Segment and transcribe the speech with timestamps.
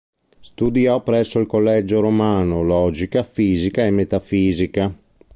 [0.39, 4.95] Studiò presso il Collegio Romano logica, fisica e metafisica.